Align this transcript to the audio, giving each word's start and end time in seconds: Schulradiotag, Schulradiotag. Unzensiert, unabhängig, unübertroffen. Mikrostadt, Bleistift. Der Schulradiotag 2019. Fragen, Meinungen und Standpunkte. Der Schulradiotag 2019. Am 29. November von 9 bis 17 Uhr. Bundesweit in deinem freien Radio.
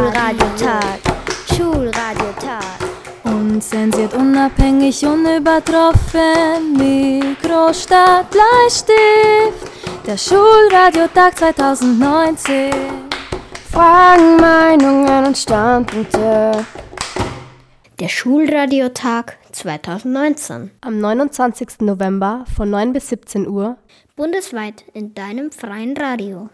Schulradiotag, 0.00 0.98
Schulradiotag. 1.54 2.78
Unzensiert, 3.24 4.14
unabhängig, 4.14 5.04
unübertroffen. 5.04 6.72
Mikrostadt, 6.72 8.30
Bleistift. 8.30 8.96
Der 10.06 10.16
Schulradiotag 10.16 11.36
2019. 11.36 12.72
Fragen, 13.70 14.36
Meinungen 14.40 15.26
und 15.26 15.36
Standpunkte. 15.36 16.64
Der 18.00 18.08
Schulradiotag 18.08 19.36
2019. 19.52 20.70
Am 20.80 20.98
29. 20.98 21.80
November 21.80 22.46
von 22.56 22.70
9 22.70 22.94
bis 22.94 23.10
17 23.10 23.46
Uhr. 23.46 23.76
Bundesweit 24.16 24.82
in 24.94 25.12
deinem 25.12 25.52
freien 25.52 25.94
Radio. 25.94 26.48